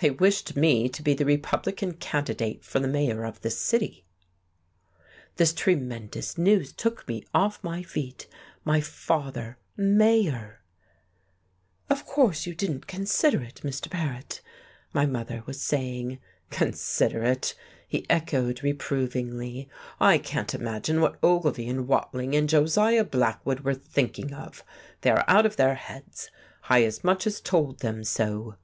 "They 0.00 0.10
wished 0.10 0.56
me 0.56 0.88
to 0.88 1.00
be 1.00 1.14
the 1.14 1.24
Republican 1.24 1.92
candidate 1.94 2.64
for 2.64 2.80
the 2.80 2.88
mayor 2.88 3.22
of 3.24 3.40
this 3.40 3.56
city." 3.56 4.04
This 5.36 5.52
tremendous 5.52 6.36
news 6.36 6.72
took 6.72 7.06
me 7.06 7.24
off 7.32 7.62
my 7.62 7.84
feet. 7.84 8.26
My 8.64 8.80
father 8.80 9.56
mayor! 9.76 10.60
"Of 11.88 12.04
course 12.04 12.46
you 12.46 12.54
didn't 12.56 12.88
consider 12.88 13.40
it, 13.42 13.60
Mr. 13.62 13.88
Paret," 13.88 14.40
my 14.92 15.06
mother 15.06 15.44
was 15.46 15.60
saying. 15.62 16.18
"Consider 16.50 17.22
it!" 17.22 17.54
he 17.86 18.04
echoed 18.10 18.64
reprovingly. 18.64 19.68
"I 20.00 20.18
can't 20.18 20.52
imagine 20.52 21.00
what 21.00 21.16
Ogilvy 21.22 21.68
and 21.68 21.86
Watling 21.86 22.34
and 22.34 22.48
Josiah 22.48 23.04
Blackwood 23.04 23.60
were 23.60 23.72
thinking 23.74 24.34
of! 24.34 24.64
They 25.02 25.10
are 25.10 25.24
out 25.28 25.46
of 25.46 25.54
their 25.54 25.76
heads. 25.76 26.28
I 26.68 26.82
as 26.82 27.04
much 27.04 27.24
as 27.24 27.40
told 27.40 27.78
them 27.78 28.02
so." 28.02 28.56